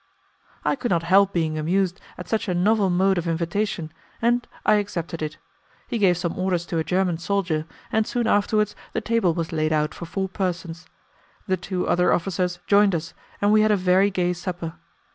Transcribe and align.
I 0.65 0.75
could 0.75 0.89
not 0.89 1.03
help 1.03 1.31
being 1.31 1.59
amused 1.59 2.01
at 2.17 2.27
such 2.27 2.47
a 2.47 2.55
novel 2.55 2.89
mode 2.89 3.19
of 3.19 3.27
invitation, 3.27 3.93
and 4.19 4.47
I 4.65 4.77
accepted 4.81 5.21
it. 5.21 5.37
He 5.87 5.99
gave 5.99 6.17
some 6.17 6.39
orders 6.39 6.65
to 6.65 6.79
a 6.79 6.83
German 6.83 7.19
soldier, 7.19 7.67
and 7.91 8.07
soon 8.07 8.25
afterwards 8.25 8.75
the 8.93 9.01
table 9.01 9.35
was 9.35 9.51
laid 9.51 9.71
out 9.71 9.93
for 9.93 10.07
four 10.07 10.27
persons. 10.27 10.87
The 11.45 11.55
two 11.57 11.87
other 11.87 12.11
officers 12.11 12.57
joined 12.65 12.95
us, 12.95 13.13
and 13.43 13.53
we 13.53 13.61
had 13.61 13.69
a 13.69 13.77
very 13.77 14.09
gay 14.09 14.33
supper. 14.33 14.73